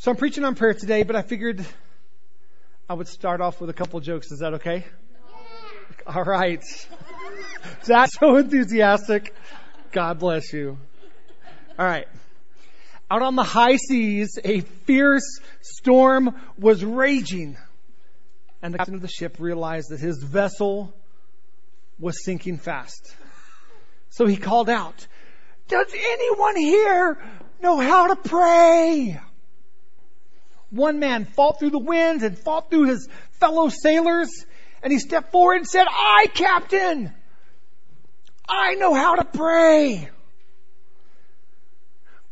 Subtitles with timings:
[0.00, 1.66] So I'm preaching on prayer today, but I figured
[2.88, 4.30] I would start off with a couple jokes.
[4.30, 4.84] Is that okay?
[6.06, 6.14] Yeah.
[6.14, 6.62] All right.
[7.84, 9.34] That's so enthusiastic.
[9.90, 10.78] God bless you.
[11.76, 12.06] All right.
[13.10, 17.56] Out on the high seas, a fierce storm was raging,
[18.62, 20.94] and the captain of the ship realized that his vessel
[21.98, 23.16] was sinking fast.
[24.10, 25.08] So he called out,
[25.66, 27.18] Does anyone here
[27.60, 29.20] know how to pray?
[30.70, 34.44] One man fought through the winds and fought through his fellow sailors,
[34.82, 37.12] and he stepped forward and said, I, Captain,
[38.48, 40.08] I know how to pray.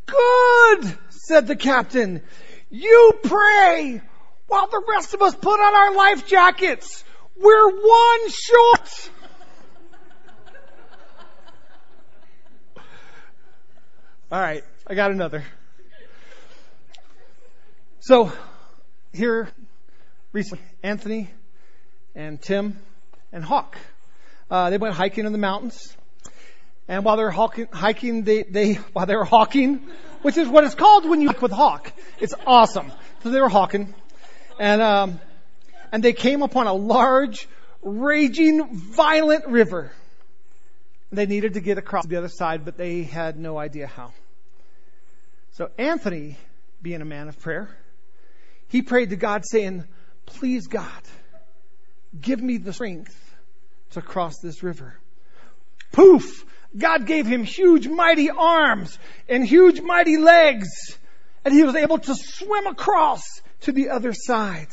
[0.07, 2.23] Good, said the captain.
[2.71, 4.01] You pray
[4.47, 7.05] while the rest of us put on our life jackets.
[7.37, 9.11] We're one short.
[14.31, 15.45] All right, I got another.
[18.07, 18.33] So,
[19.13, 19.49] here
[20.31, 21.29] recently, Anthony
[22.15, 22.79] and Tim
[23.33, 23.77] and Hawk,
[24.49, 25.97] uh, they went hiking in the mountains.
[26.87, 29.89] And while they're hawking, hiking, they, they, while they were hawking,
[30.23, 31.93] which is what it's called when you hike with Hawk.
[32.21, 32.93] It's awesome.
[33.25, 33.93] So they were hawking.
[34.61, 35.21] And, um,
[35.91, 37.49] and they came upon a large,
[37.83, 39.91] raging, violent river.
[41.11, 44.13] They needed to get across the other side, but they had no idea how.
[45.55, 46.39] So Anthony,
[46.81, 47.69] being a man of prayer,
[48.69, 49.85] he prayed to God saying,
[50.27, 51.03] please God,
[52.21, 53.15] give me the strength
[53.91, 54.99] to cross this river.
[55.93, 56.45] Poof!
[56.77, 60.69] God gave him huge mighty arms and huge mighty legs
[61.47, 63.23] and he was able to swim across
[63.61, 64.67] to the other side.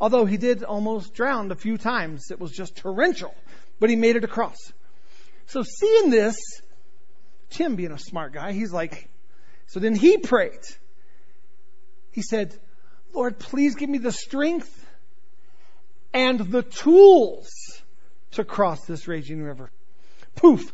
[0.00, 2.30] Although he did almost drown a few times.
[2.30, 3.34] It was just torrential,
[3.78, 4.56] but he made it across.
[5.46, 6.36] So seeing this,
[7.50, 9.10] Tim being a smart guy, he's like,
[9.66, 10.64] so then he prayed.
[12.10, 12.58] He said,
[13.12, 14.86] Lord, please give me the strength
[16.12, 17.48] and the tools
[18.32, 19.70] to cross this raging river.
[20.34, 20.72] Poof.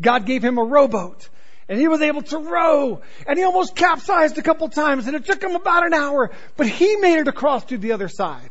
[0.00, 1.28] God gave him a rowboat
[1.68, 5.24] and he was able to row and he almost capsized a couple times and it
[5.24, 8.50] took him about an hour, but he made it across to the other side.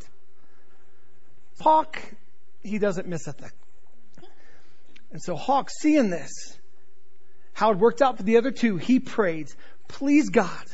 [1.59, 1.99] Hawk,
[2.63, 3.51] he doesn't miss a thing.
[5.11, 6.31] And so Hawk, seeing this,
[7.53, 9.49] how it worked out for the other two, he prayed,
[9.87, 10.65] please God,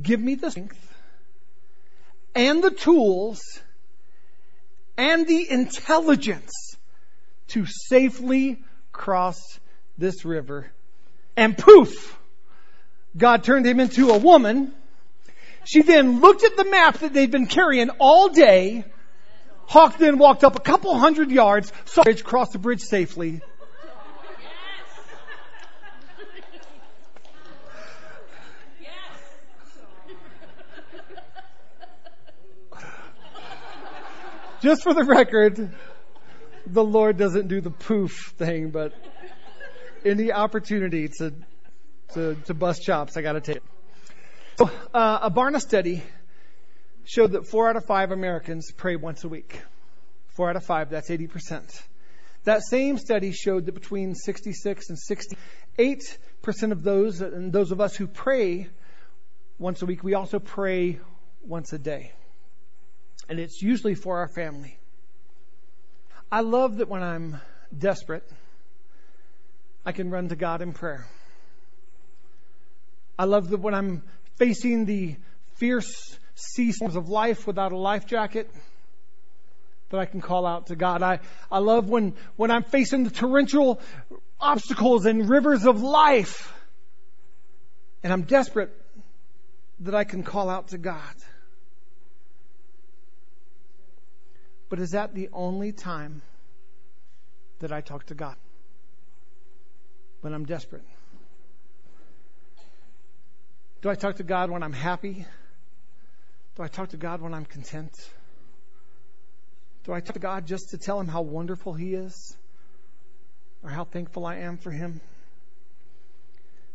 [0.00, 0.93] give me the strength
[2.34, 3.40] and the tools
[4.96, 6.52] and the intelligence
[7.48, 8.62] to safely
[8.92, 9.40] cross
[9.98, 10.70] this river.
[11.36, 12.18] And poof,
[13.16, 14.72] God turned him into a woman.
[15.64, 18.84] She then looked at the map that they'd been carrying all day.
[19.66, 23.40] Hawk then walked up a couple hundred yards, saw the bridge, crossed the bridge safely.
[34.64, 35.74] Just for the record,
[36.66, 38.94] the Lord doesn't do the poof thing, but
[40.06, 41.34] any opportunity to
[42.14, 43.62] to, to bust chops, I got to take it.
[44.56, 46.02] So, uh, a Barna study
[47.04, 49.60] showed that four out of five Americans pray once a week.
[50.28, 51.82] Four out of five, that's 80%.
[52.44, 57.82] That same study showed that between 66 and 68 percent of those, and those of
[57.82, 58.68] us who pray
[59.58, 61.00] once a week, we also pray
[61.42, 62.12] once a day.
[63.28, 64.78] And it's usually for our family.
[66.30, 67.40] I love that when I'm
[67.76, 68.28] desperate,
[69.86, 71.06] I can run to God in prayer.
[73.18, 74.02] I love that when I'm
[74.36, 75.16] facing the
[75.54, 78.50] fierce sea storms of life without a life jacket,
[79.90, 81.02] that I can call out to God.
[81.02, 81.20] I,
[81.50, 83.80] I love when, when I'm facing the torrential
[84.40, 86.52] obstacles and rivers of life,
[88.02, 88.72] and I'm desperate,
[89.80, 91.14] that I can call out to God.
[94.68, 96.22] But is that the only time
[97.60, 98.36] that I talk to God?
[100.20, 100.84] When I'm desperate?
[103.82, 105.26] Do I talk to God when I'm happy?
[106.56, 107.92] Do I talk to God when I'm content?
[109.84, 112.36] Do I talk to God just to tell Him how wonderful He is?
[113.62, 115.00] Or how thankful I am for Him?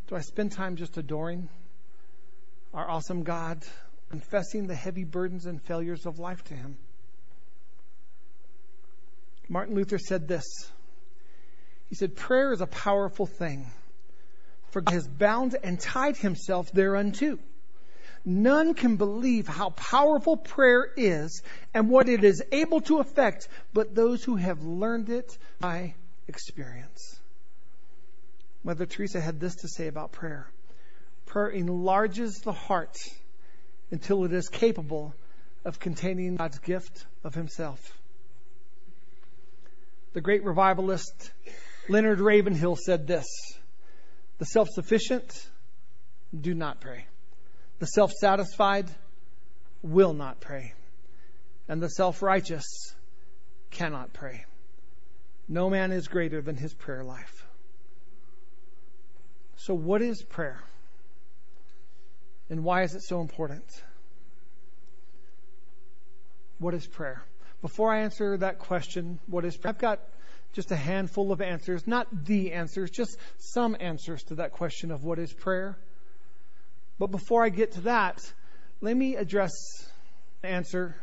[0.08, 1.50] Do I spend time just adoring
[2.74, 3.64] our awesome God,
[4.10, 6.78] confessing the heavy burdens and failures of life to Him?
[9.50, 10.46] Martin Luther said this.
[11.88, 13.66] He said, Prayer is a powerful thing,
[14.70, 17.40] for God has bound and tied himself thereunto.
[18.24, 21.42] None can believe how powerful prayer is
[21.74, 25.96] and what it is able to effect but those who have learned it by
[26.28, 27.20] experience.
[28.64, 30.48] Mother Teresa had this to say about prayer
[31.26, 32.98] prayer enlarges the heart
[33.92, 35.14] until it is capable
[35.64, 37.99] of containing God's gift of Himself.
[40.14, 41.32] The great revivalist
[41.88, 43.28] Leonard Ravenhill said this
[44.38, 45.48] The self sufficient
[46.40, 47.06] do not pray,
[47.80, 48.90] the self satisfied
[49.82, 50.74] will not pray,
[51.68, 52.66] and the self righteous
[53.72, 54.46] cannot pray.
[55.48, 57.46] No man is greater than his prayer life.
[59.58, 60.62] So, what is prayer?
[62.50, 63.66] And why is it so important?
[66.60, 67.24] What is prayer?
[67.62, 69.74] Before I answer that question, what is prayer?
[69.74, 70.00] I've got
[70.54, 75.04] just a handful of answers, not the answers, just some answers to that question of
[75.04, 75.78] what is prayer.
[76.98, 78.20] But before I get to that,
[78.82, 79.52] let me address
[80.42, 80.96] the answer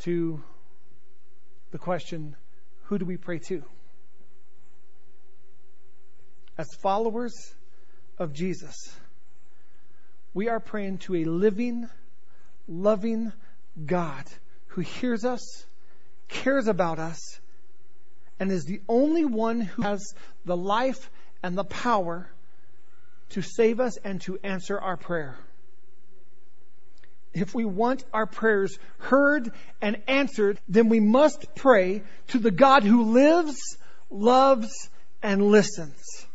[0.00, 0.42] to
[1.72, 2.36] the question
[2.84, 3.62] who do we pray to?
[6.58, 7.54] As followers
[8.18, 8.74] of Jesus,
[10.34, 11.88] we are praying to a living,
[12.66, 13.32] loving
[13.86, 14.24] God
[14.70, 15.66] who hears us,
[16.28, 17.40] cares about us,
[18.38, 20.14] and is the only one who has
[20.44, 21.10] the life
[21.42, 22.30] and the power
[23.30, 25.38] to save us and to answer our prayer.
[27.32, 32.82] If we want our prayers heard and answered, then we must pray to the God
[32.82, 33.56] who lives,
[34.10, 34.90] loves,
[35.22, 36.26] and listens.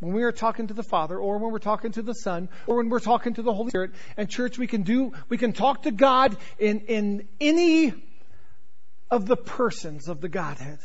[0.00, 2.76] When we are talking to the Father, or when we're talking to the Son, or
[2.76, 5.82] when we're talking to the Holy Spirit, and church, we can do, we can talk
[5.82, 7.94] to God in, in any
[9.10, 10.78] of the persons of the Godhead.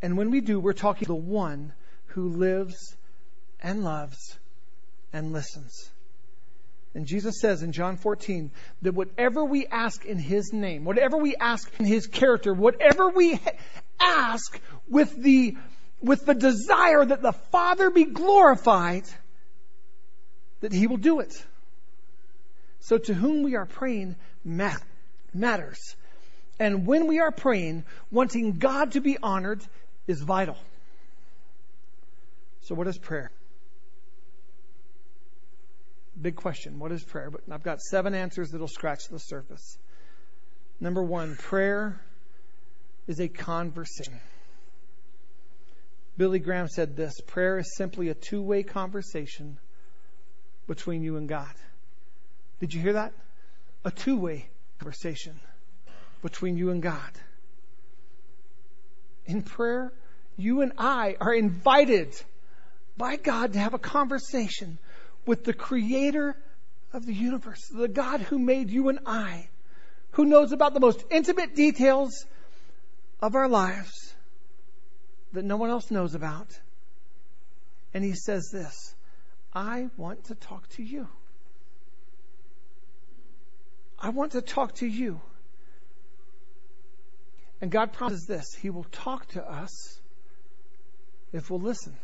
[0.00, 1.72] And when we do, we're talking to the one
[2.06, 2.96] who lives
[3.60, 4.38] and loves
[5.12, 5.90] and listens.
[6.94, 8.52] And Jesus says in John 14
[8.82, 13.40] that whatever we ask in His name, whatever we ask in His character, whatever we
[13.98, 15.56] ask with the,
[16.04, 19.04] with the desire that the Father be glorified,
[20.60, 21.32] that He will do it.
[22.80, 25.96] So to whom we are praying matters.
[26.60, 29.62] And when we are praying, wanting God to be honored
[30.06, 30.58] is vital.
[32.60, 33.30] So what is prayer?
[36.20, 36.78] Big question.
[36.78, 37.30] What is prayer?
[37.30, 39.78] But I've got seven answers that'll scratch the surface.
[40.80, 42.00] Number one, prayer
[43.06, 44.20] is a conversation.
[46.16, 49.58] Billy Graham said this prayer is simply a two way conversation
[50.66, 51.52] between you and God.
[52.60, 53.12] Did you hear that?
[53.84, 55.40] A two way conversation
[56.22, 57.10] between you and God.
[59.26, 59.92] In prayer,
[60.36, 62.14] you and I are invited
[62.96, 64.78] by God to have a conversation
[65.26, 66.36] with the creator
[66.92, 69.48] of the universe, the God who made you and I,
[70.12, 72.24] who knows about the most intimate details
[73.20, 74.13] of our lives
[75.34, 76.48] that no one else knows about.
[77.92, 78.94] And he says this
[79.52, 81.08] I want to talk to you.
[83.98, 85.20] I want to talk to you.
[87.60, 90.00] And God promises this He will talk to us
[91.32, 91.96] if we'll listen.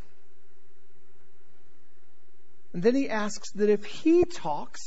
[2.72, 4.80] And then he asks that if he talks,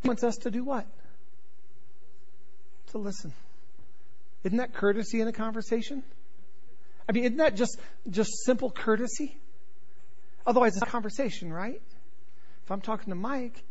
[0.00, 0.86] he wants us to do what?
[2.92, 3.32] To listen.
[4.44, 6.04] Isn't that courtesy in a conversation?
[7.08, 7.78] I mean, isn't that just,
[8.10, 9.36] just simple courtesy?
[10.46, 11.80] Otherwise, it's a conversation, right?
[12.64, 13.62] If I'm talking to Mike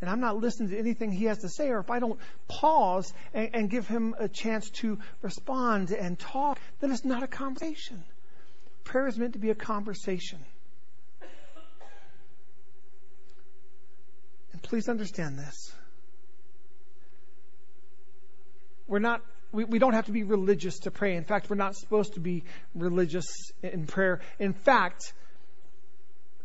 [0.00, 3.12] and I'm not listening to anything he has to say, or if I don't pause
[3.34, 8.04] and, and give him a chance to respond and talk, then it's not a conversation.
[8.84, 10.38] Prayer is meant to be a conversation.
[14.52, 15.72] And please understand this.
[18.86, 19.22] We're not
[19.52, 21.16] we, we don't have to be religious to pray.
[21.16, 23.26] In fact, we're not supposed to be religious
[23.62, 24.20] in prayer.
[24.38, 25.12] In fact,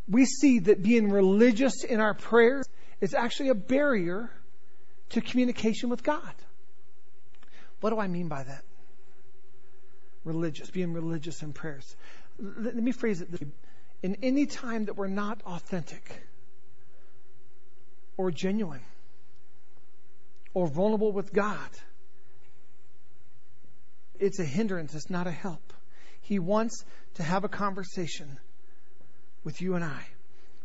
[0.07, 2.67] we see that being religious in our prayers
[2.99, 4.31] is actually a barrier
[5.09, 6.33] to communication with God.
[7.79, 8.63] What do I mean by that?
[10.23, 11.95] Religious, being religious in prayers.
[12.39, 13.47] Let me phrase it this way.
[14.03, 16.21] In any time that we're not authentic,
[18.21, 18.81] or genuine
[20.53, 21.69] or vulnerable with God.
[24.21, 25.73] It's a hindrance, it's not a help.
[26.21, 26.85] He wants
[27.15, 28.37] to have a conversation
[29.43, 30.05] with you and I.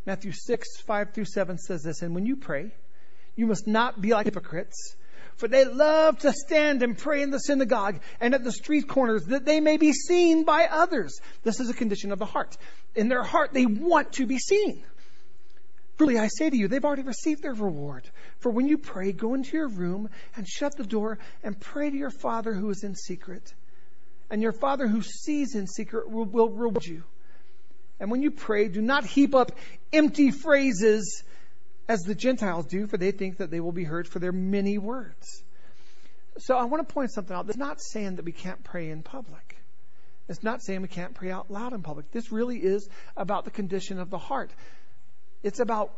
[0.05, 2.71] Matthew 6, 5 through 7 says this, and when you pray,
[3.35, 4.95] you must not be like hypocrites,
[5.37, 9.25] for they love to stand and pray in the synagogue and at the street corners
[9.25, 11.19] that they may be seen by others.
[11.43, 12.57] This is a condition of the heart.
[12.95, 14.85] In their heart, they want to be seen.
[15.97, 18.09] Truly, I say to you, they've already received their reward.
[18.38, 21.97] For when you pray, go into your room and shut the door and pray to
[21.97, 23.55] your Father who is in secret.
[24.31, 27.03] And your Father who sees in secret will, will reward you.
[27.99, 29.53] And when you pray, do not heap up
[29.93, 31.23] empty phrases
[31.88, 34.76] as the Gentiles do, for they think that they will be heard for their many
[34.76, 35.43] words.
[36.38, 37.49] So I want to point something out.
[37.49, 39.57] It's not saying that we can't pray in public.
[40.29, 42.11] It's not saying we can't pray out loud in public.
[42.11, 44.50] This really is about the condition of the heart.
[45.47, 45.93] It's about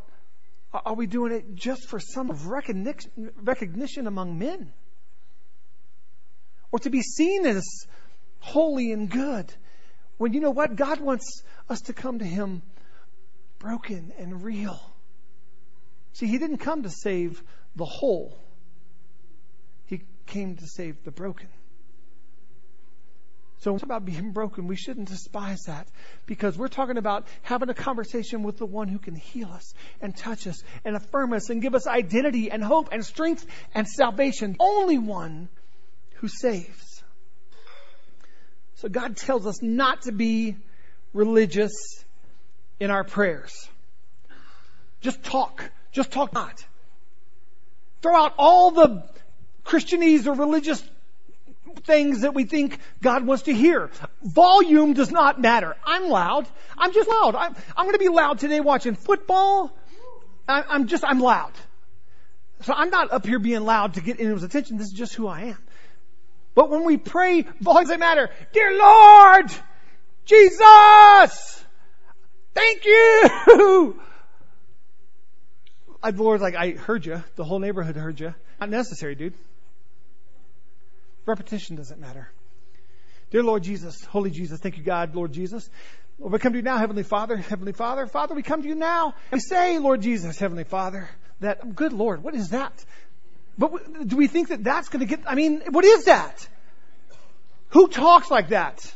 [0.71, 4.71] are we doing it just for some recognition, recognition among men?
[6.71, 7.65] Or to be seen as
[8.37, 9.51] holy and good?
[10.17, 10.75] When you know what?
[10.75, 12.61] God wants us to come to Him
[13.57, 14.79] broken and real.
[16.13, 17.41] See, He didn't come to save
[17.75, 18.37] the whole,
[19.87, 21.47] He came to save the broken.
[23.59, 24.67] So it's about being broken.
[24.67, 25.87] We shouldn't despise that
[26.25, 30.15] because we're talking about having a conversation with the one who can heal us and
[30.15, 34.55] touch us and affirm us and give us identity and hope and strength and salvation.
[34.61, 35.49] Only one
[36.15, 37.03] who saves.
[38.75, 40.55] So God tells us not to be
[41.13, 41.73] religious
[42.79, 43.67] in our prayers.
[45.01, 45.69] Just talk.
[45.91, 46.65] Just talk not.
[48.01, 49.03] Throw out all the
[49.65, 50.81] Christianese or religious
[51.75, 53.89] things that we think God wants to hear.
[54.23, 55.75] Volume does not matter.
[55.85, 56.47] I'm loud.
[56.77, 57.35] I'm just loud.
[57.35, 59.75] I'm, I'm going to be loud today watching football.
[60.47, 61.51] I, I'm just, I'm loud.
[62.61, 64.77] So I'm not up here being loud to get anyone's attention.
[64.77, 65.57] This is just who I am.
[66.55, 68.29] But when we pray, volume doesn't matter.
[68.51, 69.51] Dear Lord,
[70.25, 71.65] Jesus,
[72.53, 73.99] thank you.
[76.03, 77.23] I, Lord, like I heard you.
[77.35, 78.33] The whole neighborhood heard you.
[78.59, 79.33] Not necessary, dude.
[81.29, 82.27] Repetition doesn't matter.
[83.29, 85.69] Dear Lord Jesus, Holy Jesus, thank you, God, Lord Jesus.
[86.17, 88.07] Lord, we come to you now, Heavenly Father, Heavenly Father.
[88.07, 91.07] Father, we come to you now and we say, Lord Jesus, Heavenly Father,
[91.39, 92.83] that, good Lord, what is that?
[93.59, 96.47] But do we think that that's going to get, I mean, what is that?
[97.69, 98.91] Who talks like that?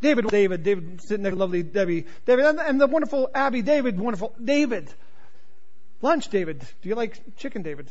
[0.00, 4.88] David, David, David, sitting there, lovely Debbie, David, and the wonderful Abby, David, wonderful David.
[6.00, 6.60] Lunch, David.
[6.80, 7.88] Do you like chicken, David?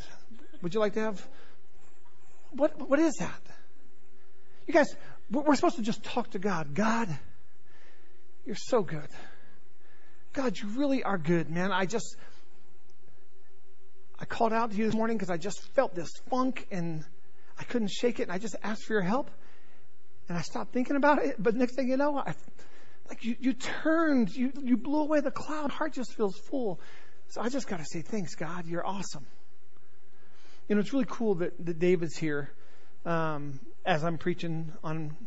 [0.61, 1.27] Would you like to have?
[2.51, 3.41] What, what is that?
[4.67, 4.95] You guys,
[5.31, 6.73] we're supposed to just talk to God.
[6.73, 7.09] God,
[8.45, 9.07] you're so good.
[10.33, 11.71] God, you really are good, man.
[11.71, 12.15] I just,
[14.19, 17.03] I called out to you this morning because I just felt this funk and
[17.57, 19.31] I couldn't shake it and I just asked for your help
[20.27, 21.35] and I stopped thinking about it.
[21.41, 22.33] But next thing you know, I,
[23.07, 25.71] like you, you turned, you, you blew away the cloud.
[25.71, 26.79] Heart just feels full.
[27.29, 28.65] So I just got to say, thanks, God.
[28.67, 29.25] You're awesome.
[30.69, 32.51] You know, it's really cool that, that David's here
[33.03, 35.17] um, as I'm preaching on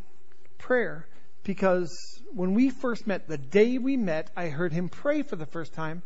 [0.59, 1.09] prayer
[1.43, 5.47] because when we first met, the day we met, I heard him pray for the
[5.47, 6.03] first time.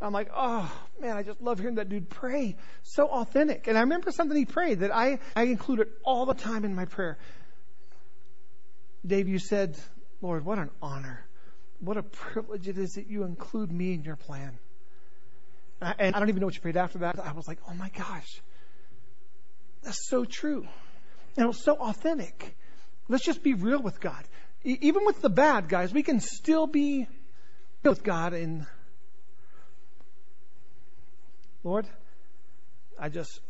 [0.00, 2.56] I'm like, oh man, I just love hearing that dude pray.
[2.84, 3.66] So authentic.
[3.66, 6.84] And I remember something he prayed that I, I included all the time in my
[6.84, 7.18] prayer.
[9.04, 9.76] Dave, you said,
[10.22, 11.26] Lord, what an honor.
[11.80, 14.58] What a privilege it is that you include me in your plan.
[15.80, 17.18] And I don't even know what you prayed after that.
[17.18, 18.40] I was like, oh my gosh.
[19.82, 20.66] That's so true.
[21.36, 22.56] And it was so authentic.
[23.08, 24.24] Let's just be real with God.
[24.64, 27.06] E- even with the bad guys, we can still be
[27.82, 28.66] with God and
[31.62, 31.86] Lord,
[32.98, 33.40] I just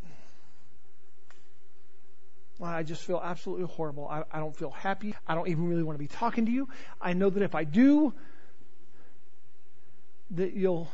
[2.62, 4.09] I just feel absolutely horrible.
[4.09, 5.14] I, I don't feel happy.
[5.26, 6.68] I don't even really want to be talking to you.
[7.00, 8.14] I know that if I do,
[10.30, 10.90] that you'll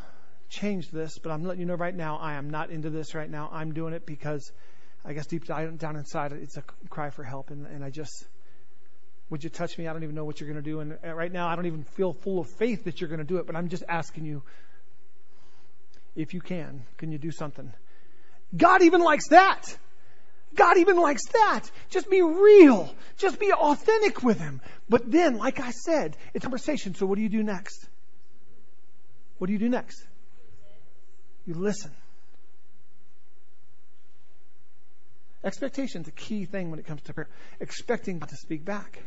[0.48, 3.30] change this, but I'm letting you know right now, I am not into this right
[3.30, 3.48] now.
[3.52, 4.50] I'm doing it because
[5.04, 7.50] I guess deep down inside, it's a cry for help.
[7.50, 8.26] And, and I just,
[9.30, 9.88] would you touch me?
[9.88, 10.80] I don't even know what you're going to do.
[10.80, 13.38] And right now, I don't even feel full of faith that you're going to do
[13.38, 14.42] it, but I'm just asking you,
[16.14, 17.73] if you can, can you do something?
[18.56, 19.76] God even likes that.
[20.54, 21.62] God even likes that.
[21.88, 22.94] Just be real.
[23.16, 24.61] Just be authentic with Him.
[24.88, 26.94] But then, like I said, it's a conversation.
[26.94, 27.88] So what do you do next?
[29.38, 30.06] What do you do next?
[31.47, 31.90] You listen.
[35.44, 37.28] Expectation is a key thing when it comes to prayer.
[37.61, 39.02] Expecting God to speak back.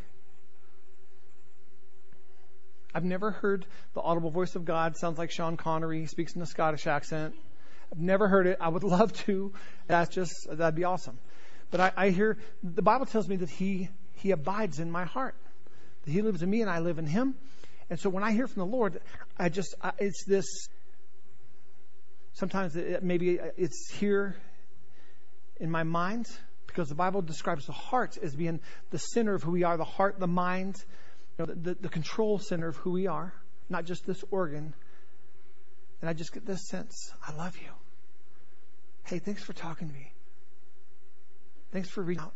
[2.94, 4.96] I've never heard the audible voice of God.
[4.96, 6.06] Sounds like Sean Connery.
[6.06, 7.34] Speaks in a Scottish accent.
[7.92, 8.58] I've never heard it.
[8.60, 9.52] I would love to.
[9.86, 11.18] That's just that'd be awesome.
[11.70, 15.34] But I, I hear the Bible tells me that He He abides in my heart.
[16.04, 17.34] That He lives in me and I live in Him.
[17.88, 19.00] And so when I hear from the Lord,
[19.38, 20.68] I just I, it's this.
[22.32, 24.36] Sometimes it, maybe it's here
[25.60, 26.26] in my mind
[26.66, 28.60] because the Bible describes the heart as being
[28.90, 30.76] the center of who we are, the heart, the mind,
[31.38, 33.32] you know, the, the, the control center of who we are,
[33.68, 34.74] not just this organ.
[36.00, 37.70] And I just get this sense I love you.
[39.04, 40.12] Hey, thanks for talking to me.
[41.72, 42.34] Thanks for reaching out.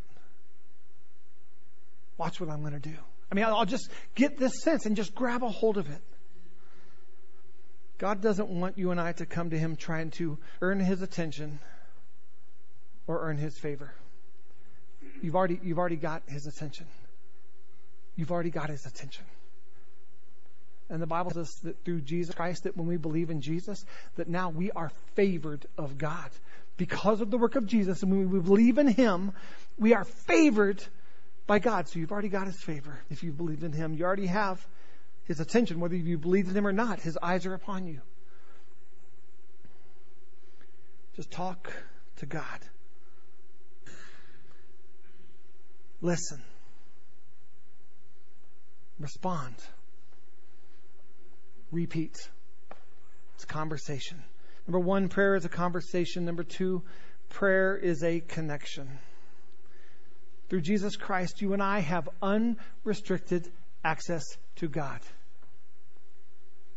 [2.16, 2.96] Watch what I'm going to do.
[3.30, 6.02] I mean, I'll just get this sense and just grab a hold of it.
[7.98, 11.60] God doesn't want you and I to come to Him trying to earn His attention
[13.06, 13.92] or earn His favor.
[15.22, 16.86] You've already, you've already got His attention.
[18.16, 19.24] You've already got His attention.
[20.88, 23.84] And the Bible says that through Jesus Christ, that when we believe in Jesus,
[24.16, 26.30] that now we are favored of God.
[26.76, 29.32] Because of the work of Jesus, and when we believe in Him,
[29.78, 30.82] we are favored
[31.46, 31.88] by God.
[31.88, 32.98] So you've already got His favor.
[33.08, 34.66] If you believe in Him, you already have
[35.24, 37.00] His attention, whether you believe in Him or not.
[37.00, 38.00] His eyes are upon you.
[41.14, 41.72] Just talk
[42.16, 42.60] to God.
[46.00, 46.42] Listen.
[48.98, 49.54] Respond.
[51.70, 52.16] Repeat.
[53.34, 54.22] It's conversation.
[54.66, 56.24] Number one, prayer is a conversation.
[56.24, 56.82] Number two,
[57.28, 58.88] prayer is a connection.
[60.48, 63.48] Through Jesus Christ, you and I have unrestricted
[63.84, 64.24] access
[64.56, 65.00] to God.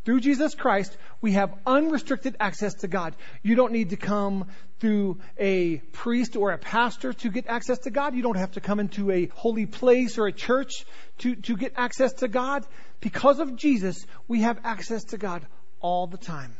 [0.05, 3.15] Through Jesus Christ, we have unrestricted access to God.
[3.41, 4.47] You don't need to come
[4.79, 8.13] through a priest or a pastor to get access to God.
[8.13, 10.85] You don't have to come into a holy place or a church
[11.19, 12.65] to, to get access to God.
[12.99, 15.45] Because of Jesus, we have access to God
[15.79, 16.53] all the time.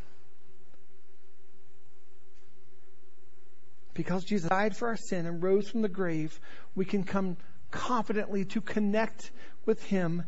[3.94, 6.40] Because Jesus died for our sin and rose from the grave,
[6.76, 7.36] we can come
[7.72, 9.32] confidently to connect
[9.66, 10.24] with Him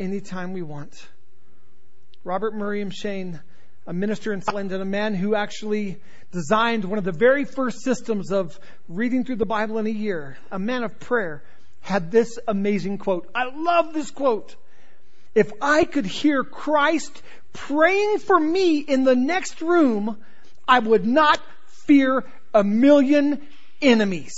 [0.00, 1.08] anytime we want.
[2.26, 3.38] Robert Murray M'Cheyne,
[3.86, 6.02] a minister in Scotland and a man who actually
[6.32, 10.36] designed one of the very first systems of reading through the Bible in a year,
[10.50, 11.44] a man of prayer,
[11.82, 13.30] had this amazing quote.
[13.32, 14.56] I love this quote.
[15.36, 20.18] If I could hear Christ praying for me in the next room,
[20.66, 21.40] I would not
[21.86, 23.46] fear a million
[23.80, 24.34] enemies.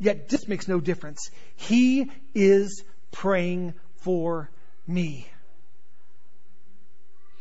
[0.00, 1.30] Yet this makes no difference.
[1.56, 4.48] He is praying for
[4.86, 5.28] me.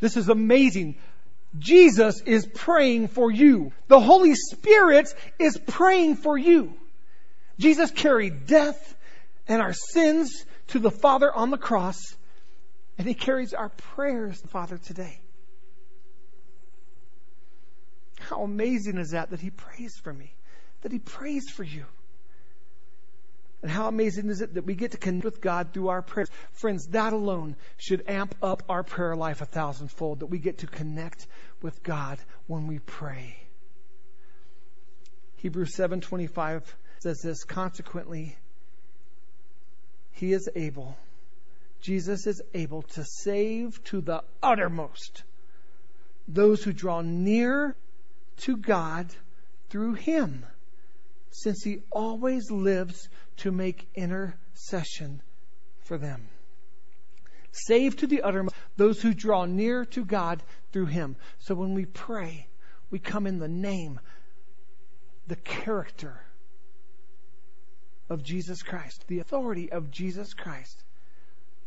[0.03, 0.97] This is amazing.
[1.57, 3.71] Jesus is praying for you.
[3.87, 5.07] The Holy Spirit
[5.39, 6.73] is praying for you.
[7.57, 8.97] Jesus carried death
[9.47, 11.95] and our sins to the Father on the cross,
[12.97, 15.21] and He carries our prayers to the Father today.
[18.19, 20.35] How amazing is that that He prays for me,
[20.81, 21.85] that He prays for you.
[23.63, 26.29] And how amazing is it that we get to connect with God through our prayers?
[26.51, 30.67] Friends, that alone should amp up our prayer life a thousandfold, that we get to
[30.67, 31.25] connect
[31.61, 33.37] with God when we pray.
[35.37, 36.63] Hebrews 7:25
[36.99, 38.37] says this, consequently
[40.11, 40.95] he is able
[41.83, 45.23] Jesus is able to save to the uttermost
[46.29, 47.75] those who draw near
[48.37, 49.13] to God
[49.69, 50.45] through him
[51.33, 55.21] since he always lives to make intercession
[55.83, 56.27] for them.
[57.51, 61.15] Save to the uttermost those who draw near to God through him.
[61.39, 62.47] So when we pray,
[62.91, 63.99] we come in the name,
[65.27, 66.21] the character
[68.09, 70.83] of Jesus Christ, the authority of Jesus Christ.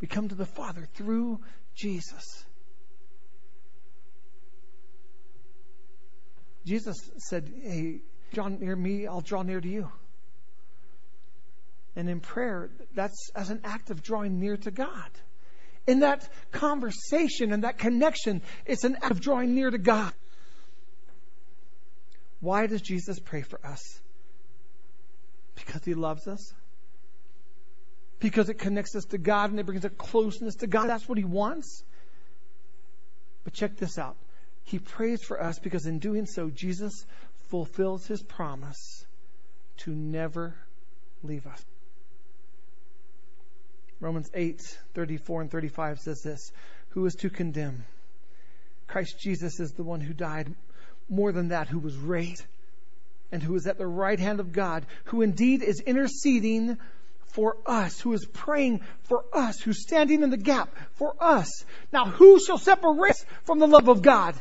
[0.00, 1.40] We come to the Father through
[1.74, 2.44] Jesus.
[6.64, 9.90] Jesus said, Hey, draw near me, I'll draw near to you.
[11.94, 15.10] And in prayer, that's as an act of drawing near to God.
[15.86, 20.12] In that conversation and that connection, it's an act of drawing near to God.
[22.40, 23.80] Why does Jesus pray for us?
[25.54, 26.52] Because he loves us.
[28.18, 30.88] Because it connects us to God and it brings a closeness to God.
[30.88, 31.82] That's what he wants.
[33.44, 34.16] But check this out.
[34.64, 37.06] He prays for us because in doing so, Jesus
[37.48, 39.04] fulfills his promise
[39.78, 40.54] to never
[41.22, 41.64] leave us.
[44.00, 44.60] Romans 8,
[44.94, 46.52] 34 and 35 says this
[46.90, 47.84] Who is to condemn?
[48.86, 50.54] Christ Jesus is the one who died.
[51.08, 52.44] More than that, who was raised
[53.32, 56.78] and who is at the right hand of God, who indeed is interceding
[57.26, 61.64] for us, who is praying for us, who's standing in the gap for us.
[61.92, 64.34] Now, who shall separate us from the love of God?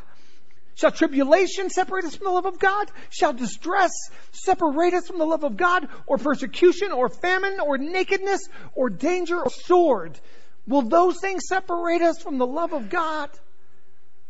[0.76, 2.90] Shall tribulation separate us from the love of God?
[3.08, 3.92] Shall distress
[4.32, 5.88] separate us from the love of God?
[6.06, 10.20] Or persecution, or famine, or nakedness, or danger, or sword?
[10.68, 13.30] Will those things separate us from the love of God?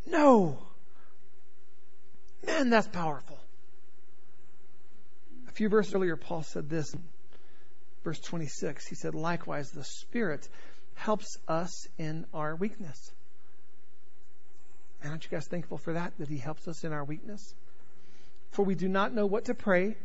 [0.07, 0.59] No.
[2.47, 3.41] Man, that's powerful.
[5.49, 6.95] A few verses earlier, Paul said this.
[8.05, 10.49] Verse 26, he said, Likewise, the Spirit
[10.95, 13.11] helps us in our weakness.
[15.03, 16.13] And aren't you guys thankful for that?
[16.19, 17.55] That He helps us in our weakness?
[18.51, 19.97] For we do not know what to pray.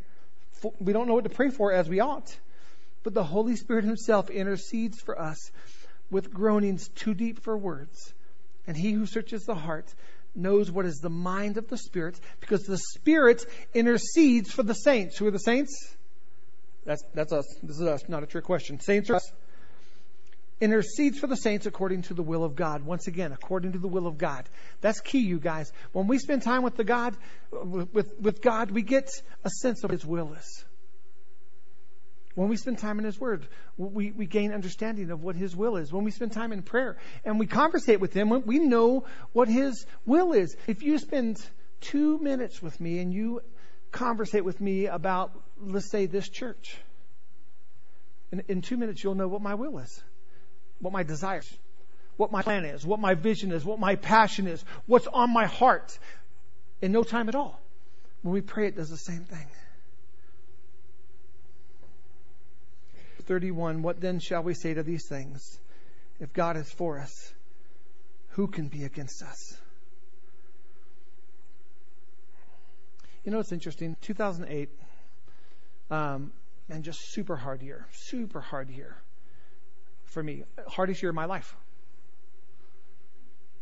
[0.60, 2.36] For, we don't know what to pray for as we ought.
[3.02, 5.50] But the Holy Spirit Himself intercedes for us
[6.10, 8.12] with groanings too deep for words.
[8.66, 9.92] And he who searches the heart
[10.34, 15.18] knows what is the mind of the Spirit because the Spirit intercedes for the saints.
[15.18, 15.96] Who are the saints?
[16.84, 17.44] That's, that's us.
[17.62, 18.80] This is us, not a trick question.
[18.80, 19.32] Saints are us.
[20.62, 22.84] Intercedes for the saints according to the will of God.
[22.84, 24.48] Once again, according to the will of God.
[24.80, 25.72] That's key, you guys.
[25.90, 27.16] When we spend time with the God,
[27.50, 29.10] with, with God, we get
[29.42, 30.64] a sense of His will is.
[32.36, 35.76] When we spend time in His Word, we, we gain understanding of what His will
[35.76, 35.92] is.
[35.92, 39.84] When we spend time in prayer and we conversate with Him, we know what His
[40.06, 40.56] will is.
[40.68, 41.44] If you spend
[41.80, 43.40] two minutes with me and you
[43.90, 46.76] conversate with me about, let's say, this church,
[48.30, 50.04] in, in two minutes you'll know what my will is,
[50.82, 51.48] what my desires,
[52.16, 55.46] what my plan is, what my vision is, what my passion is, what's on my
[55.46, 55.96] heart.
[56.82, 57.60] In no time at all.
[58.22, 59.46] When we pray, it does the same thing.
[63.26, 65.60] 31 What then shall we say to these things?
[66.18, 67.32] If God is for us,
[68.30, 69.56] who can be against us?
[73.24, 73.96] You know, it's interesting.
[74.00, 74.68] 2008,
[75.92, 76.32] um,
[76.68, 77.86] and just super hard year.
[77.92, 78.96] Super hard year
[80.12, 80.44] for me.
[80.68, 81.54] Hardest year of my life.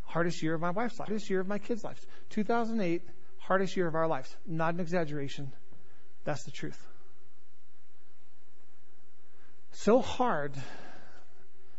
[0.03, 1.09] Hardest year of my wife's life.
[1.09, 2.05] Hardest year of my kids' lives.
[2.31, 3.03] 2008,
[3.39, 4.37] hardest year of our lives.
[4.47, 5.53] Not an exaggeration.
[6.25, 6.79] That's the truth
[9.73, 10.55] so hard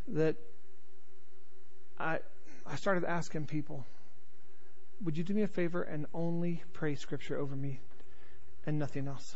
[0.08, 0.36] that
[2.00, 2.20] I
[2.66, 3.86] I started asking people,
[5.04, 7.82] would you do me a favor and only pray scripture over me
[8.66, 9.36] and nothing else?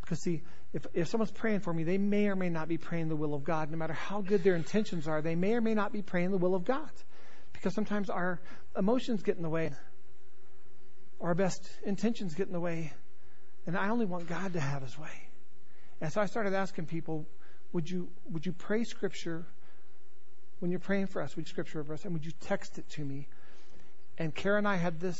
[0.00, 0.42] Because see,
[0.74, 3.32] if, if someone's praying for me, they may or may not be praying the will
[3.32, 3.70] of God.
[3.70, 6.36] No matter how good their intentions are, they may or may not be praying the
[6.36, 6.90] will of God.
[7.52, 8.40] Because sometimes our
[8.76, 9.70] emotions get in the way.
[11.20, 12.92] Our best intentions get in the way.
[13.66, 15.28] And I only want God to have his way.
[16.00, 17.24] And so I started asking people,
[17.72, 19.46] would you would you pray scripture
[20.58, 21.36] when you're praying for us?
[21.36, 23.28] Would you scripture over us, and would you text it to me?
[24.18, 25.18] And Kara and I had this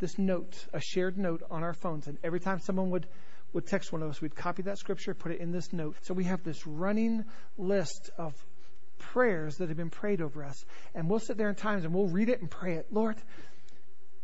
[0.00, 3.06] this note, a shared note on our phones, and every time someone would
[3.52, 5.96] would text one of us, we'd copy that scripture, put it in this note.
[6.02, 7.24] So we have this running
[7.58, 8.34] list of
[8.98, 12.08] prayers that have been prayed over us, and we'll sit there in times and we'll
[12.08, 12.86] read it and pray it.
[12.90, 13.16] Lord,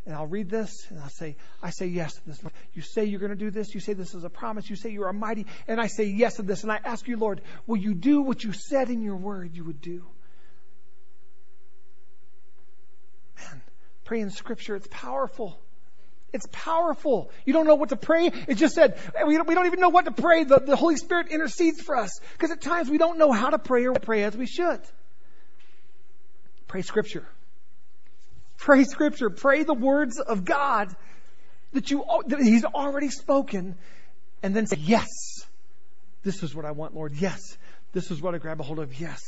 [0.06, 2.40] and I'll read this and I'll say, I say yes to this.
[2.74, 3.74] You say you're going to do this.
[3.74, 4.70] You say this is a promise.
[4.70, 5.46] You say you are mighty.
[5.66, 6.62] And I say yes to this.
[6.62, 9.64] And I ask you, Lord, will you do what you said in your word you
[9.64, 10.06] would do?
[13.36, 13.62] Man,
[14.04, 15.58] praying scripture, it's powerful.
[16.36, 17.30] It's powerful.
[17.46, 18.30] You don't know what to pray.
[18.46, 20.44] It just said, we don't, even know what to pray.
[20.44, 22.10] The, the Holy Spirit intercedes for us.
[22.32, 24.80] Because at times we don't know how to pray or pray as we should.
[26.68, 27.26] Pray scripture.
[28.58, 29.30] Pray scripture.
[29.30, 30.94] Pray the words of God
[31.72, 33.74] that you, that He's already spoken
[34.42, 35.08] and then say, yes,
[36.22, 37.14] this is what I want, Lord.
[37.14, 37.56] Yes,
[37.92, 39.00] this is what I grab a hold of.
[39.00, 39.22] Yes.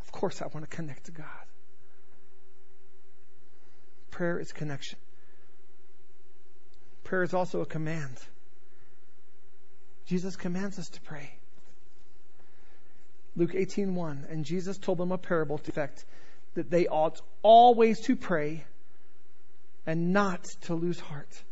[0.00, 1.26] Of course I want to connect to God.
[4.20, 4.98] Prayer is connection.
[7.04, 8.18] Prayer is also a command.
[10.04, 11.32] Jesus commands us to pray.
[13.34, 16.04] Luke 18:1 and Jesus told them a parable to effect
[16.52, 18.66] that they ought always to pray
[19.86, 21.42] and not to lose heart.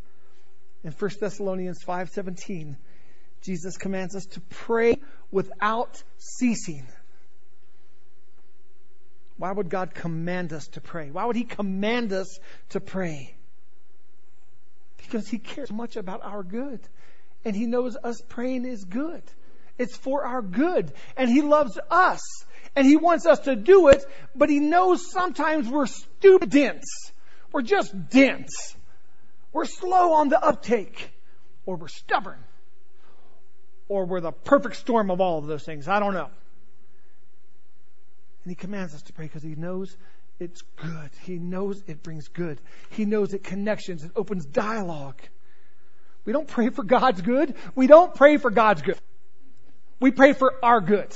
[0.85, 2.77] In 1 Thessalonians 5:17,
[3.41, 4.99] Jesus commands us to pray
[5.31, 6.87] without ceasing.
[9.39, 11.11] Why would God command us to pray?
[11.11, 12.39] Why would he command us
[12.71, 13.35] to pray?
[14.99, 16.81] Because he cares much about our good.
[17.45, 19.23] And he knows us praying is good.
[19.79, 20.93] It's for our good.
[21.17, 22.21] And he loves us
[22.79, 24.05] and He wants us to do it,
[24.37, 27.13] but He knows sometimes we're stupid dense.
[27.53, 28.77] We're just dense.
[29.53, 31.11] We're slow on the uptake,
[31.67, 32.39] or we're stubborn,
[33.89, 35.89] or we're the perfect storm of all of those things.
[35.89, 36.31] I don't know.
[38.49, 39.95] And He commands us to pray because He knows
[40.41, 41.11] it's good.
[41.21, 42.59] He knows it brings good.
[42.89, 45.21] He knows it connections, it opens dialogue.
[46.25, 47.57] We don't pray for God's good.
[47.75, 48.97] We don't pray for God's good.
[50.01, 51.15] We pray for our good.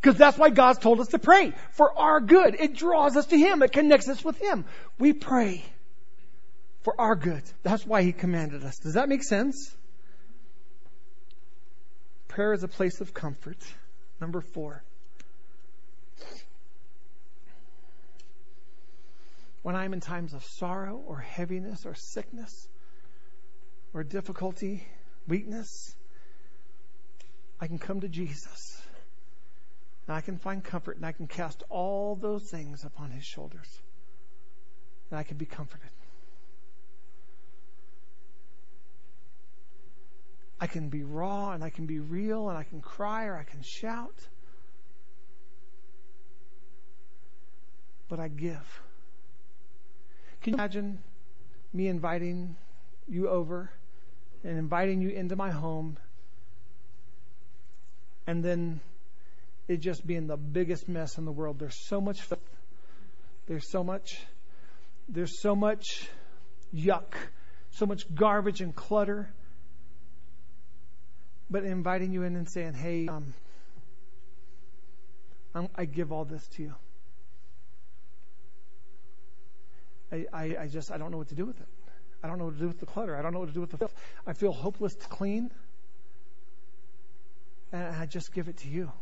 [0.00, 2.56] Because that's why God's told us to pray for our good.
[2.58, 3.62] It draws us to Him.
[3.62, 4.64] It connects us with Him.
[4.98, 5.62] We pray
[6.80, 7.42] for our good.
[7.62, 8.78] That's why He commanded us.
[8.78, 9.76] Does that make sense?
[12.28, 13.58] Prayer is a place of comfort.
[14.18, 14.82] Number four.
[19.62, 22.68] When I'm in times of sorrow or heaviness or sickness
[23.94, 24.86] or difficulty,
[25.28, 25.94] weakness,
[27.60, 28.82] I can come to Jesus
[30.06, 33.68] and I can find comfort and I can cast all those things upon his shoulders.
[35.10, 35.90] And I can be comforted.
[40.60, 43.44] I can be raw and I can be real and I can cry or I
[43.44, 44.14] can shout.
[48.12, 48.82] but I give.
[50.42, 50.98] Can you imagine
[51.72, 52.56] me inviting
[53.08, 53.70] you over
[54.42, 55.96] and inviting you into my home
[58.26, 58.80] and then
[59.68, 61.60] it just being the biggest mess in the world?
[61.60, 62.20] There's so much
[63.46, 64.20] there's so much
[65.08, 66.08] there's so much
[66.74, 67.14] yuck,
[67.70, 69.32] so much garbage and clutter.
[71.50, 73.34] But inviting you in and saying, "Hey, um,
[75.76, 76.74] i give all this to you."
[80.12, 81.68] I, I, just I don't know what to do with it.
[82.22, 83.16] I don't know what to do with the clutter.
[83.16, 83.94] I don't know what to do with the filth.
[84.26, 85.50] I feel hopeless to clean.
[87.72, 88.92] And I just give it to you.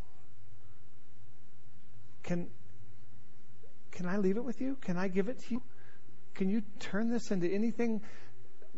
[2.22, 2.48] Can
[3.90, 4.76] can I leave it with you?
[4.80, 5.62] Can I give it to you?
[6.34, 8.00] Can you turn this into anything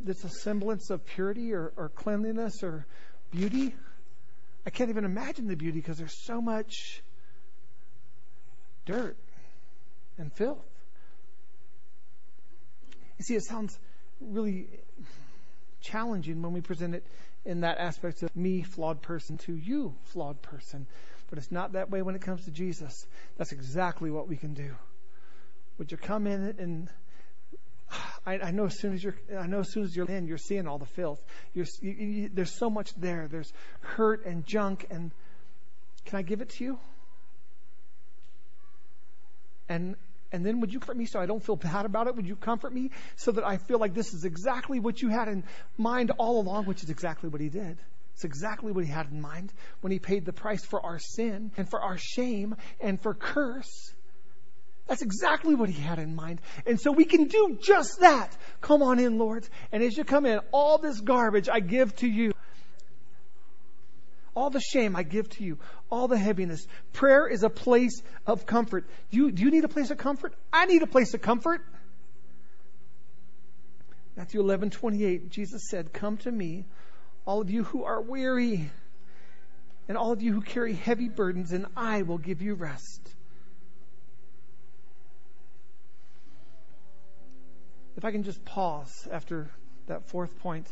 [0.02, 2.86] that's a semblance of purity or, or cleanliness or
[3.30, 3.74] beauty?
[4.66, 7.02] I can't even imagine the beauty because there's so much
[8.86, 9.16] dirt
[10.18, 10.71] and filth.
[13.18, 13.78] You see, it sounds
[14.20, 14.68] really
[15.80, 17.06] challenging when we present it
[17.44, 20.86] in that aspect of me, flawed person, to you, flawed person.
[21.28, 23.06] But it's not that way when it comes to Jesus.
[23.36, 24.74] That's exactly what we can do.
[25.78, 26.88] Would you come in and
[28.26, 30.38] I, I, know as soon as you're, I know as soon as you're in, you're
[30.38, 31.20] seeing all the filth.
[31.54, 33.28] You, you, there's so much there.
[33.28, 35.10] There's hurt and junk, and
[36.06, 36.78] can I give it to you?
[39.68, 39.96] And
[40.32, 42.16] and then would you comfort me so I don't feel bad about it?
[42.16, 45.28] Would you comfort me so that I feel like this is exactly what you had
[45.28, 45.44] in
[45.76, 47.78] mind all along, which is exactly what he did.
[48.14, 51.50] It's exactly what he had in mind when he paid the price for our sin
[51.56, 53.94] and for our shame and for curse.
[54.86, 56.40] That's exactly what he had in mind.
[56.66, 58.36] And so we can do just that.
[58.60, 59.48] Come on in, Lord.
[59.70, 62.32] And as you come in, all this garbage I give to you.
[64.34, 65.58] All the shame I give to you,
[65.90, 66.66] all the heaviness.
[66.92, 68.86] Prayer is a place of comfort.
[69.10, 70.34] Do you, do you need a place of comfort?
[70.52, 71.60] I need a place of comfort.
[74.16, 76.64] Matthew 11, 28, Jesus said, Come to me,
[77.26, 78.70] all of you who are weary,
[79.88, 83.00] and all of you who carry heavy burdens, and I will give you rest.
[87.96, 89.50] If I can just pause after
[89.86, 90.66] that fourth point,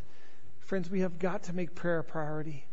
[0.61, 2.65] friends, we have got to make prayer a priority.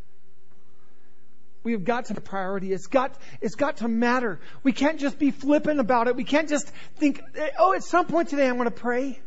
[1.67, 2.71] We have got to priority.
[2.71, 4.39] It's got, it's got to matter.
[4.63, 6.15] We can't just be flippant about it.
[6.15, 7.21] We can't just think,
[7.59, 9.19] oh, at some point today I'm going to pray.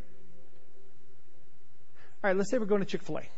[2.24, 3.28] All right, let's say we're going to Chick fil A.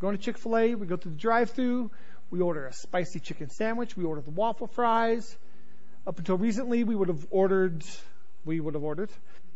[0.00, 1.92] Going to Chick fil A, we go through the drive through,
[2.28, 5.36] we order a spicy chicken sandwich, we order the waffle fries.
[6.08, 7.84] Up until recently, we would have ordered,
[8.44, 9.10] we would have ordered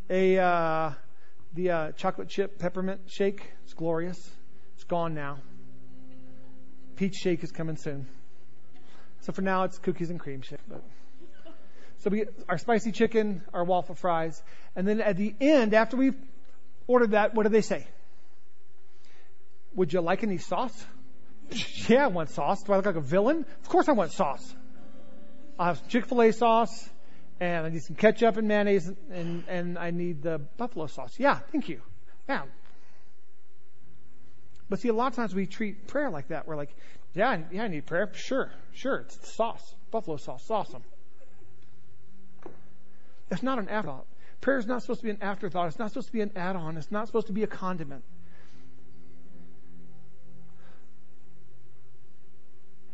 [0.08, 0.92] a, uh,
[1.52, 3.42] the uh, chocolate chip peppermint shake.
[3.64, 4.30] It's glorious.
[4.76, 5.38] It's gone now
[7.02, 8.06] peach shake is coming soon.
[9.22, 10.60] So for now, it's cookies and cream shake.
[10.68, 10.84] But.
[11.98, 14.40] So we get our spicy chicken, our waffle fries,
[14.76, 16.14] and then at the end, after we've
[16.86, 17.88] ordered that, what do they say?
[19.74, 20.84] Would you like any sauce?
[21.88, 22.62] yeah, I want sauce.
[22.62, 23.46] Do I look like a villain?
[23.62, 24.54] Of course I want sauce.
[25.58, 26.88] I'll have some Chick-fil-A sauce,
[27.40, 31.18] and I need some ketchup and mayonnaise, and, and I need the buffalo sauce.
[31.18, 31.80] Yeah, thank you.
[32.28, 32.42] Yeah,
[34.72, 36.48] but see, a lot of times we treat prayer like that.
[36.48, 36.74] We're like,
[37.12, 38.10] yeah, yeah, I need prayer.
[38.14, 39.00] Sure, sure.
[39.00, 40.82] It's sauce, buffalo sauce, awesome.
[43.28, 44.06] That's not an afterthought.
[44.40, 45.68] Prayer is not supposed to be an afterthought.
[45.68, 46.78] It's not supposed to be an add-on.
[46.78, 48.02] It's not supposed to be a condiment.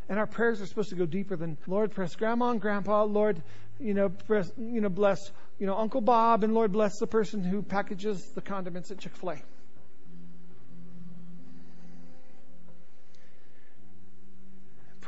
[0.09, 3.05] And our prayers are supposed to go deeper than Lord, bless Grandma and Grandpa.
[3.05, 3.41] Lord,
[3.79, 7.45] you know, press, you know, bless, you know, Uncle Bob, and Lord, bless the person
[7.45, 9.43] who packages the condiments at Chick Fil A.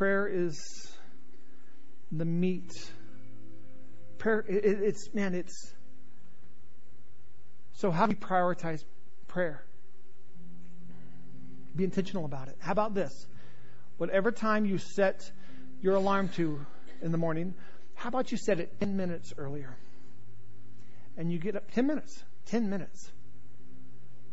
[0.01, 0.59] prayer is
[2.11, 2.73] the meat.
[4.17, 5.75] Prayer, it, it's, man, it's.
[7.75, 8.83] So, how do we prioritize
[9.29, 9.63] prayer?
[11.77, 12.57] Be intentional about it.
[12.61, 13.13] How about this?
[13.99, 15.31] Whatever time you set
[15.83, 16.65] your alarm to
[17.03, 17.53] in the morning,
[17.95, 19.77] how about you set it 10 minutes earlier?
[21.19, 23.13] And you get up 10 minutes, 10 minutes,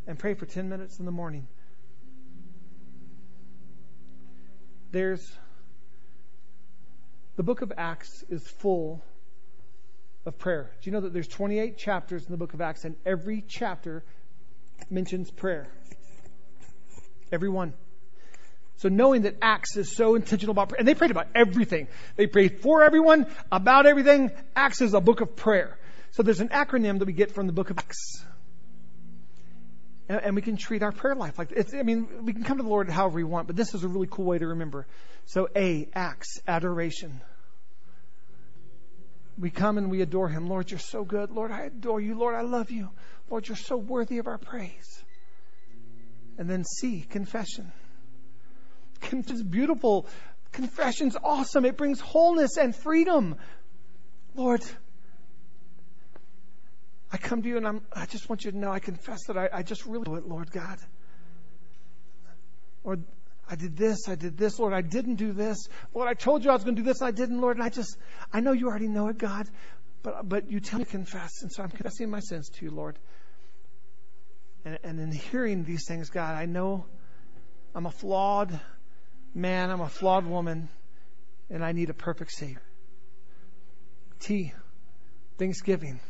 [0.06, 1.46] and pray for 10 minutes in the morning.
[4.92, 5.30] There's
[7.38, 9.00] the book of Acts is full
[10.26, 10.72] of prayer.
[10.82, 14.02] Do you know that there's 28 chapters in the book of Acts, and every chapter
[14.90, 15.68] mentions prayer?
[17.30, 17.74] Every one.
[18.78, 21.86] So knowing that Acts is so intentional about prayer, and they prayed about everything.
[22.16, 24.32] They prayed for everyone, about everything.
[24.56, 25.78] Acts is a book of prayer.
[26.10, 28.24] So there's an acronym that we get from the book of Acts.
[30.08, 32.56] And, and we can treat our prayer life like it's, I mean, we can come
[32.56, 34.86] to the Lord however we want, but this is a really cool way to remember.
[35.26, 37.20] So A, acts, adoration.
[39.38, 40.48] we come and we adore him.
[40.48, 41.30] Lord, you're so good.
[41.30, 42.18] Lord, I adore you.
[42.18, 42.90] Lord, I love you.
[43.30, 45.02] Lord, you're so worthy of our praise.
[46.38, 47.72] And then C, confession.
[49.12, 50.06] Is beautiful.
[50.52, 51.64] Confession's awesome.
[51.64, 53.36] It brings wholeness and freedom.
[54.34, 54.62] Lord,
[57.10, 59.38] I come to you and I'm, I just want you to know I confess that
[59.38, 60.78] I, I just really do it, Lord God.
[62.84, 63.04] Lord,
[63.50, 65.68] I did this, I did this, Lord, I didn't do this.
[65.94, 67.64] Lord, I told you I was going to do this, and I didn't, Lord, and
[67.64, 67.96] I just,
[68.32, 69.46] I know you already know it, God,
[70.02, 72.70] but, but you tell me to confess, and so I'm confessing my sins to you,
[72.70, 72.98] Lord.
[74.64, 76.84] And, and in hearing these things, God, I know
[77.74, 78.58] I'm a flawed
[79.34, 80.68] man, I'm a flawed woman,
[81.48, 82.62] and I need a perfect Savior.
[84.20, 84.52] T,
[85.38, 86.00] Thanksgiving.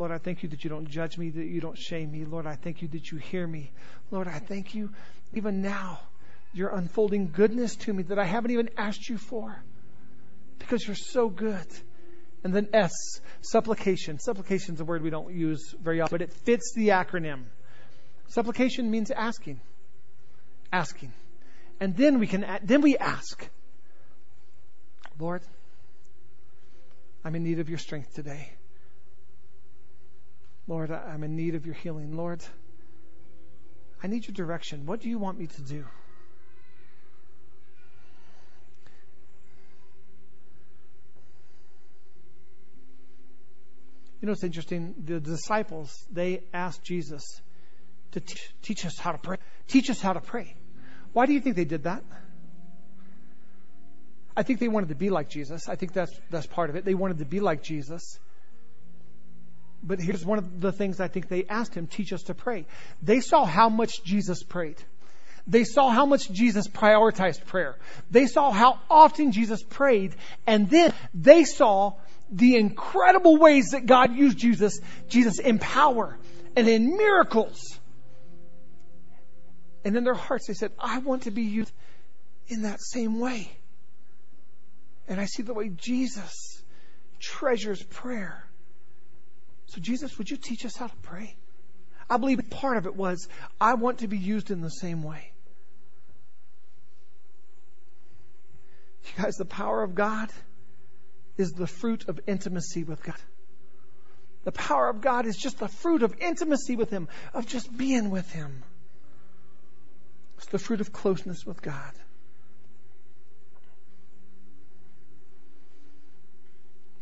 [0.00, 2.24] Lord, I thank you that you don't judge me, that you don't shame me.
[2.24, 3.70] Lord, I thank you that you hear me.
[4.10, 4.88] Lord, I thank you
[5.34, 6.00] even now,
[6.54, 9.62] you're unfolding goodness to me that I haven't even asked you for
[10.58, 11.66] because you're so good.
[12.42, 12.92] And then S,
[13.42, 14.18] supplication.
[14.18, 17.42] Supplication is a word we don't use very often, but it fits the acronym.
[18.28, 19.60] Supplication means asking.
[20.72, 21.12] Asking.
[21.78, 23.46] And then we can, then we ask,
[25.18, 25.42] Lord,
[27.22, 28.54] I'm in need of your strength today.
[30.70, 32.16] Lord, I'm in need of your healing.
[32.16, 32.44] Lord,
[34.00, 34.86] I need your direction.
[34.86, 35.84] What do you want me to do?
[44.20, 44.94] You know, it's interesting.
[45.04, 47.24] The disciples, they asked Jesus
[48.12, 49.38] to teach, teach us how to pray.
[49.66, 50.54] Teach us how to pray.
[51.12, 52.04] Why do you think they did that?
[54.36, 55.68] I think they wanted to be like Jesus.
[55.68, 56.84] I think that's, that's part of it.
[56.84, 58.20] They wanted to be like Jesus.
[59.82, 62.66] But here's one of the things I think they asked him teach us to pray.
[63.02, 64.76] They saw how much Jesus prayed.
[65.46, 67.76] They saw how much Jesus prioritized prayer.
[68.10, 70.14] They saw how often Jesus prayed.
[70.46, 71.94] And then they saw
[72.30, 76.18] the incredible ways that God used Jesus, Jesus in power
[76.56, 77.78] and in miracles.
[79.84, 81.72] And in their hearts, they said, I want to be used
[82.48, 83.50] in that same way.
[85.08, 86.62] And I see the way Jesus
[87.18, 88.44] treasures prayer.
[89.70, 91.36] So, Jesus, would you teach us how to pray?
[92.08, 93.28] I believe part of it was,
[93.60, 95.30] I want to be used in the same way.
[99.04, 100.28] You guys, the power of God
[101.36, 103.14] is the fruit of intimacy with God.
[104.42, 108.10] The power of God is just the fruit of intimacy with Him, of just being
[108.10, 108.64] with Him.
[110.38, 111.92] It's the fruit of closeness with God.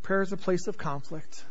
[0.03, 1.45] Prayer is a place of conflict.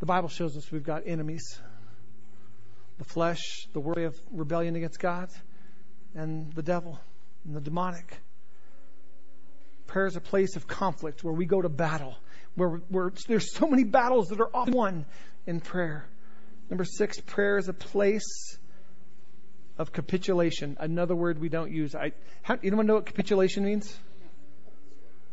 [0.00, 1.58] The Bible shows us we've got enemies
[2.98, 5.30] the flesh, the worry of rebellion against God,
[6.14, 6.98] and the devil
[7.44, 8.20] and the demonic.
[9.86, 12.16] Prayer is a place of conflict where we go to battle,
[12.56, 15.06] where, where there's so many battles that are often won
[15.46, 16.04] in prayer.
[16.68, 18.58] Number six, prayer is a place
[19.78, 20.76] of capitulation.
[20.80, 21.94] Another word we don't use.
[21.94, 23.96] I, how, anyone know what capitulation means?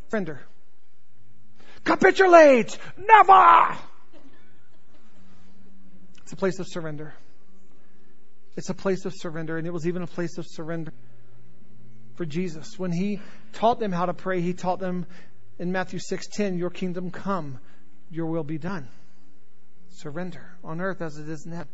[0.10, 0.40] Surrender.
[1.84, 2.78] Capitulate!
[2.98, 3.78] Never!
[6.26, 7.14] It's a place of surrender.
[8.58, 10.92] It's a place of surrender, and it was even a place of surrender
[12.16, 12.80] for Jesus.
[12.80, 13.22] When he
[13.54, 15.06] taught them how to pray, he taught them
[15.60, 17.60] in Matthew 6:10, "Your kingdom come,
[18.10, 18.90] your will be done."
[19.90, 21.72] Surrender on earth as it is in heaven.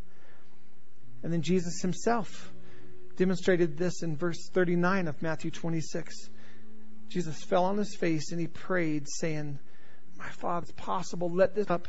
[1.24, 2.52] And then Jesus himself
[3.16, 6.30] demonstrated this in verse 39 of Matthew 26.
[7.08, 9.60] Jesus fell on his face and he prayed, saying,
[10.18, 11.88] My Father, it's possible, let this cup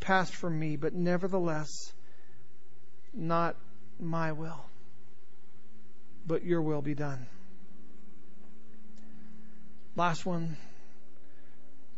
[0.00, 1.92] pass from me, but nevertheless,
[3.14, 3.56] not
[3.98, 4.64] my will,
[6.26, 7.26] but your will be done.
[9.96, 10.56] Last one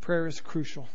[0.01, 0.89] prayer is crucial.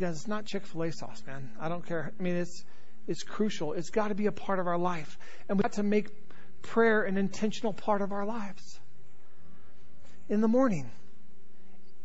[0.00, 1.50] Guys, it's not Chick fil A sauce, man.
[1.60, 2.12] I don't care.
[2.18, 2.64] I mean, it's,
[3.06, 3.72] it's crucial.
[3.72, 5.18] It's got to be a part of our life.
[5.48, 6.08] And we've got to make
[6.62, 8.80] prayer an intentional part of our lives.
[10.28, 10.90] In the morning,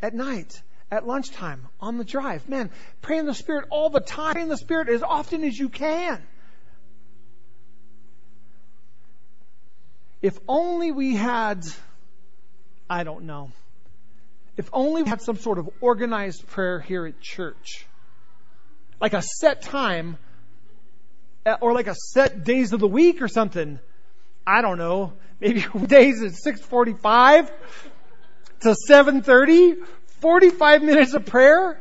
[0.02, 0.62] at night,
[0.94, 2.48] at lunchtime, on the drive.
[2.48, 2.70] Man,
[3.02, 4.34] pray in the Spirit all the time.
[4.34, 6.22] Pray in the Spirit as often as you can.
[10.22, 11.66] If only we had,
[12.88, 13.52] I don't know,
[14.56, 17.88] if only we had some sort of organized prayer here at church,
[19.02, 20.20] like a set time,
[21.48, 23.80] eh, or like a set days of the week or something.
[24.46, 25.14] I don't know.
[25.40, 27.52] Maybe days at 645
[28.60, 29.82] to 730
[30.24, 31.78] 45 minutes of prayer.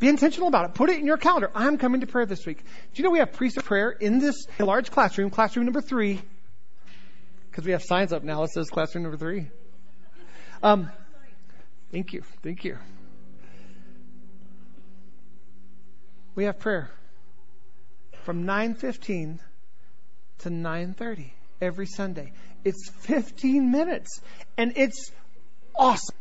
[0.00, 0.74] Be intentional about it.
[0.74, 1.52] Put it in your calendar.
[1.54, 2.58] I'm coming to prayer this week.
[2.58, 2.64] Do
[2.94, 6.20] you know we have pre-service prayer in this large classroom, classroom number three?
[7.48, 9.46] Because we have signs up now that says classroom number three.
[10.64, 10.90] Um,
[11.92, 12.24] thank you.
[12.42, 12.76] Thank you.
[16.34, 16.90] We have prayer
[18.24, 19.38] from 9:15
[20.38, 22.32] to 9:30 every Sunday.
[22.64, 24.20] It's 15 minutes
[24.56, 25.12] and it's
[25.76, 26.16] awesome.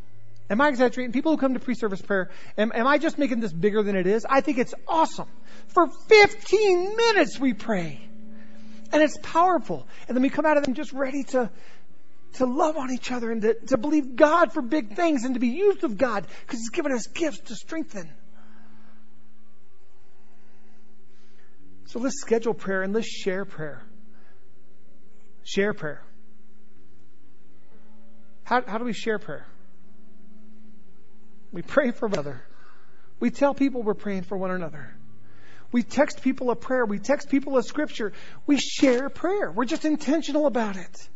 [0.51, 1.13] Am I exaggerating?
[1.13, 4.05] People who come to pre-service prayer, am, am I just making this bigger than it
[4.05, 4.25] is?
[4.29, 5.29] I think it's awesome.
[5.67, 8.01] For 15 minutes we pray.
[8.91, 9.87] And it's powerful.
[10.09, 11.49] And then we come out of them just ready to,
[12.33, 15.39] to love on each other and to, to believe God for big things and to
[15.39, 18.11] be used of God because He's given us gifts to strengthen.
[21.85, 23.81] So let's schedule prayer and let's share prayer.
[25.43, 26.03] Share prayer.
[28.43, 29.47] How, how do we share prayer?
[31.51, 32.41] We pray for one another.
[33.19, 34.95] We tell people we're praying for one another.
[35.71, 36.85] We text people a prayer.
[36.85, 38.13] We text people a scripture.
[38.45, 39.51] We share prayer.
[39.51, 41.09] We're just intentional about it.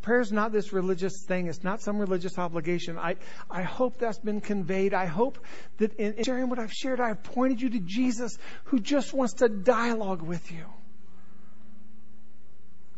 [0.00, 1.48] Prayer is not this religious thing.
[1.48, 2.96] It's not some religious obligation.
[2.98, 3.16] I,
[3.50, 4.94] I hope that's been conveyed.
[4.94, 5.38] I hope
[5.76, 9.34] that in, in sharing what I've shared, I've pointed you to Jesus who just wants
[9.34, 10.64] to dialogue with you.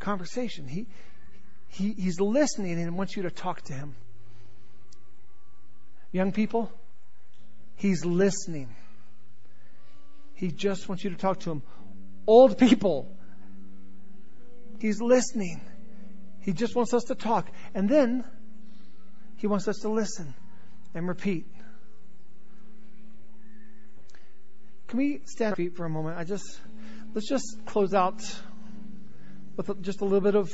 [0.00, 0.66] Conversation.
[0.66, 0.86] He,
[1.68, 3.94] he, he's listening and wants you to talk to him.
[6.10, 6.72] Young people,
[7.76, 8.74] he's listening.
[10.34, 11.62] He just wants you to talk to him.
[12.26, 13.14] Old people,
[14.80, 15.60] he's listening.
[16.40, 17.48] He just wants us to talk.
[17.74, 18.24] And then
[19.36, 20.34] he wants us to listen
[20.94, 21.46] and repeat.
[24.88, 26.18] Can we stand feet for a moment?
[26.18, 26.60] I just
[27.14, 28.20] let's just close out
[29.68, 30.50] with just a little bit of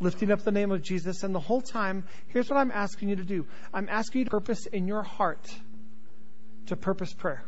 [0.00, 1.22] lifting up the name of Jesus.
[1.22, 3.46] And the whole time, here's what I'm asking you to do.
[3.72, 5.46] I'm asking you to purpose in your heart
[6.66, 7.42] to purpose prayer.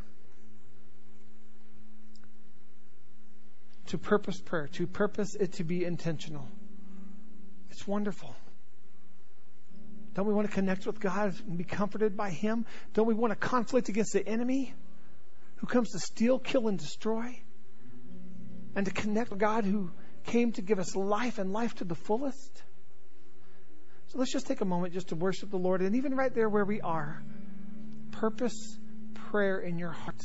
[3.86, 6.48] To purpose prayer, to purpose it to be intentional.
[7.70, 8.34] It's wonderful.
[10.14, 12.66] Don't we want to connect with God and be comforted by Him?
[12.94, 14.74] Don't we want to conflict against the enemy
[15.56, 17.38] who comes to steal, kill, and destroy?
[18.74, 19.90] And to connect with God who
[20.24, 22.62] came to give us life and life to the fullest?
[24.08, 25.80] So let's just take a moment just to worship the Lord.
[25.80, 27.22] And even right there where we are,
[28.10, 28.78] purpose
[29.30, 30.20] prayer in your heart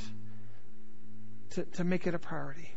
[1.51, 2.76] to, to make it a priority.